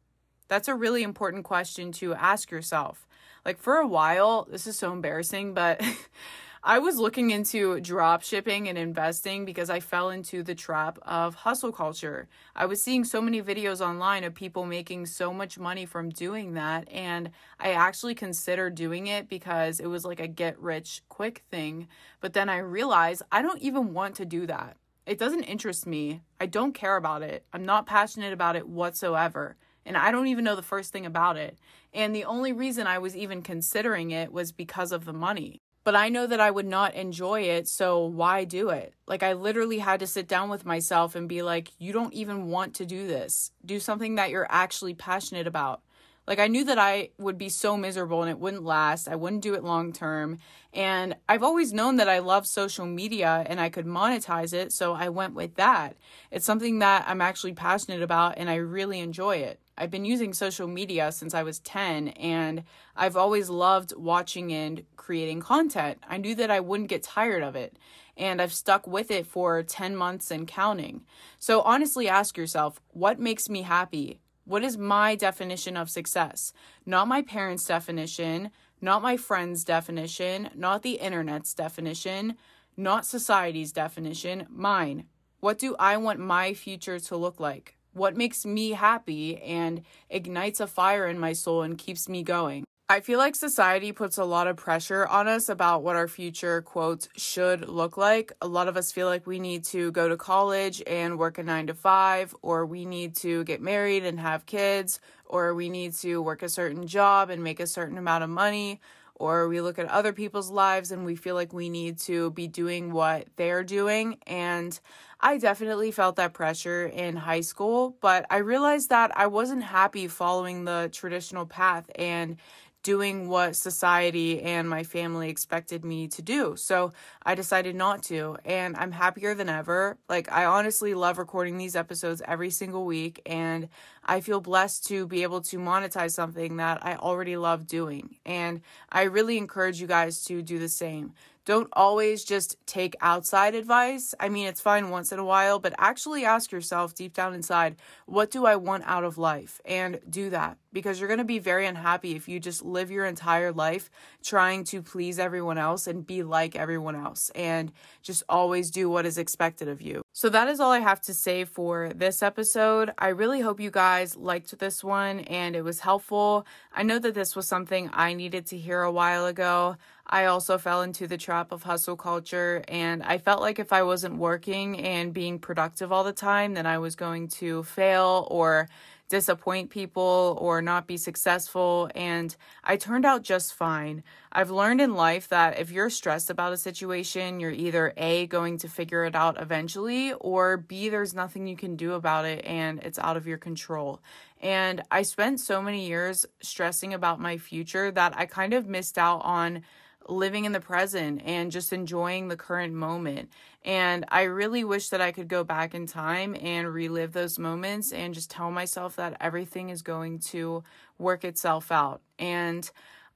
[0.47, 3.05] That's a really important question to ask yourself.
[3.45, 5.81] Like for a while, this is so embarrassing, but
[6.67, 11.35] I was looking into drop shipping and investing because I fell into the trap of
[11.35, 12.27] hustle culture.
[12.55, 16.55] I was seeing so many videos online of people making so much money from doing
[16.55, 16.91] that.
[16.91, 21.87] And I actually considered doing it because it was like a get rich quick thing.
[22.19, 24.77] But then I realized I don't even want to do that.
[25.05, 26.21] It doesn't interest me.
[26.41, 27.45] I don't care about it.
[27.53, 29.55] I'm not passionate about it whatsoever.
[29.85, 31.59] And I don't even know the first thing about it.
[31.93, 35.95] And the only reason I was even considering it was because of the money but
[35.95, 38.95] I know that I would not enjoy it, so why do it?
[39.07, 42.47] Like, I literally had to sit down with myself and be like, you don't even
[42.49, 43.51] want to do this.
[43.63, 45.81] Do something that you're actually passionate about.
[46.27, 49.07] Like, I knew that I would be so miserable and it wouldn't last.
[49.07, 50.39] I wouldn't do it long term.
[50.73, 54.95] And I've always known that I love social media and I could monetize it, so
[54.95, 55.97] I went with that.
[56.31, 59.59] It's something that I'm actually passionate about and I really enjoy it.
[59.77, 62.63] I've been using social media since I was 10 and
[62.95, 65.97] I've always loved watching and creating content.
[66.07, 67.77] I knew that I wouldn't get tired of it
[68.15, 71.03] and I've stuck with it for 10 months and counting.
[71.39, 74.19] So honestly ask yourself, what makes me happy?
[74.45, 76.53] What is my definition of success?
[76.85, 82.35] Not my parents' definition, not my friends' definition, not the internet's definition,
[82.77, 85.05] not society's definition, mine.
[85.39, 87.75] What do I want my future to look like?
[87.95, 92.65] What makes me happy and ignites a fire in my soul and keeps me going.
[92.87, 96.61] I feel like society puts a lot of pressure on us about what our future,
[96.61, 98.31] quote, should look like.
[98.43, 101.43] A lot of us feel like we need to go to college and work a
[101.43, 105.93] nine to five, or we need to get married and have kids, or we need
[105.93, 108.79] to work a certain job and make a certain amount of money,
[109.15, 112.47] or we look at other people's lives and we feel like we need to be
[112.47, 114.19] doing what they're doing.
[114.27, 114.79] And
[115.19, 120.07] I definitely felt that pressure in high school, but I realized that I wasn't happy
[120.07, 122.37] following the traditional path and
[122.83, 126.55] doing what society and my family expected me to do.
[126.55, 126.93] So
[127.25, 129.97] I decided not to, and I'm happier than ever.
[130.07, 133.69] Like, I honestly love recording these episodes every single week, and
[134.05, 138.17] I feel blessed to be able to monetize something that I already love doing.
[138.23, 138.61] And
[138.91, 141.13] I really encourage you guys to do the same.
[141.45, 144.15] Don't always just take outside advice.
[144.19, 147.75] I mean, it's fine once in a while, but actually ask yourself deep down inside,
[148.07, 149.61] what do I want out of life?
[149.63, 153.05] And do that because you're going to be very unhappy if you just live your
[153.05, 153.89] entire life
[154.23, 157.71] trying to please everyone else and be like everyone else and
[158.01, 160.01] just always do what is expected of you.
[160.11, 162.91] So that is all I have to say for this episode.
[162.97, 166.45] I really hope you guys liked this one and it was helpful.
[166.73, 169.77] I know that this was something I needed to hear a while ago.
[170.07, 173.83] I also fell into the trap of hustle culture, and I felt like if I
[173.83, 178.69] wasn't working and being productive all the time, then I was going to fail or
[179.07, 181.89] disappoint people or not be successful.
[181.95, 184.03] And I turned out just fine.
[184.31, 188.57] I've learned in life that if you're stressed about a situation, you're either A, going
[188.59, 192.81] to figure it out eventually, or B, there's nothing you can do about it and
[192.83, 194.01] it's out of your control.
[194.41, 198.97] And I spent so many years stressing about my future that I kind of missed
[198.97, 199.63] out on
[200.07, 203.29] living in the present and just enjoying the current moment.
[203.63, 207.91] And I really wish that I could go back in time and relive those moments
[207.91, 210.63] and just tell myself that everything is going to
[210.99, 212.01] work itself out.
[212.19, 212.69] And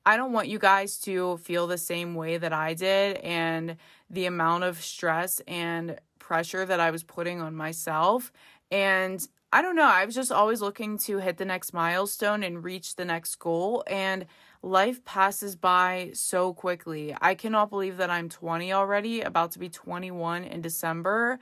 [0.06, 3.78] I don't want you guys to feel the same way that I did and
[4.10, 8.32] the amount of stress and pressure that I was putting on myself.
[8.72, 12.64] And I don't know, I was just always looking to hit the next milestone and
[12.64, 13.84] reach the next goal.
[13.88, 14.26] And
[14.62, 17.16] life passes by so quickly.
[17.22, 21.40] I cannot believe that I'm 20 already, about to be 21 in December.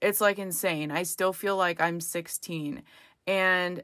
[0.00, 0.90] It's like insane.
[0.90, 2.82] I still feel like I'm 16.
[3.26, 3.82] And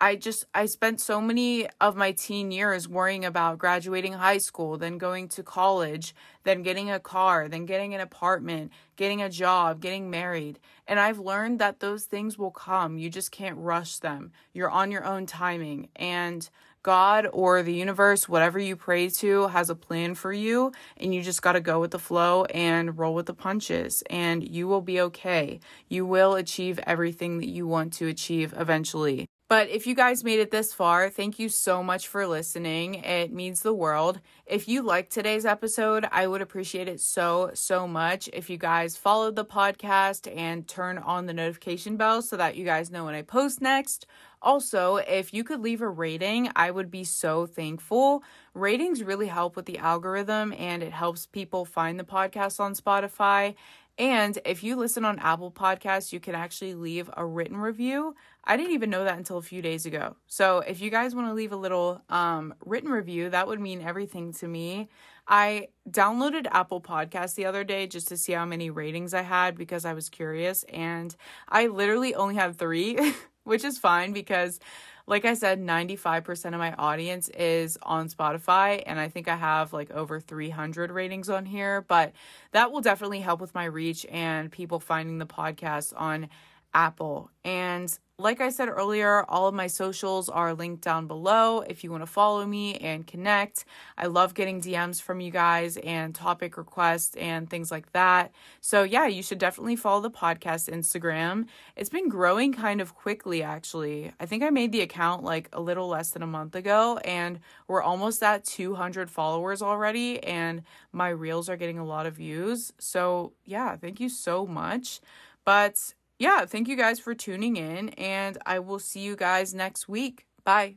[0.00, 4.76] I just I spent so many of my teen years worrying about graduating high school,
[4.76, 9.80] then going to college, then getting a car, then getting an apartment, getting a job,
[9.80, 10.58] getting married.
[10.86, 12.98] And I've learned that those things will come.
[12.98, 14.32] You just can't rush them.
[14.52, 15.88] You're on your own timing.
[15.96, 16.48] And
[16.84, 21.22] God or the universe, whatever you pray to, has a plan for you, and you
[21.22, 24.82] just got to go with the flow and roll with the punches, and you will
[24.82, 25.58] be okay.
[25.88, 29.26] You will achieve everything that you want to achieve eventually.
[29.46, 32.94] But if you guys made it this far, thank you so much for listening.
[32.94, 34.20] It means the world.
[34.46, 38.96] If you liked today's episode, I would appreciate it so, so much if you guys
[38.96, 43.14] followed the podcast and turn on the notification bell so that you guys know when
[43.14, 44.06] I post next.
[44.40, 48.22] Also, if you could leave a rating, I would be so thankful.
[48.52, 53.54] Ratings really help with the algorithm and it helps people find the podcast on Spotify.
[53.96, 58.16] And if you listen on Apple Podcasts, you can actually leave a written review.
[58.42, 60.16] I didn't even know that until a few days ago.
[60.26, 63.80] So if you guys want to leave a little um, written review, that would mean
[63.80, 64.88] everything to me.
[65.28, 69.56] I downloaded Apple Podcasts the other day just to see how many ratings I had
[69.56, 70.64] because I was curious.
[70.64, 71.14] And
[71.48, 72.98] I literally only had three,
[73.44, 74.58] which is fine because
[75.06, 79.72] like I said, 95% of my audience is on Spotify, and I think I have
[79.72, 82.12] like over 300 ratings on here, but
[82.52, 86.28] that will definitely help with my reach and people finding the podcast on
[86.74, 87.30] Apple.
[87.44, 91.90] And like I said earlier, all of my socials are linked down below if you
[91.90, 93.64] want to follow me and connect.
[93.98, 98.30] I love getting DMs from you guys and topic requests and things like that.
[98.60, 101.46] So, yeah, you should definitely follow the podcast Instagram.
[101.74, 104.12] It's been growing kind of quickly, actually.
[104.20, 107.40] I think I made the account like a little less than a month ago, and
[107.66, 110.62] we're almost at 200 followers already, and
[110.92, 112.72] my reels are getting a lot of views.
[112.78, 115.00] So, yeah, thank you so much.
[115.44, 119.88] But yeah, thank you guys for tuning in, and I will see you guys next
[119.88, 120.26] week.
[120.44, 120.76] Bye.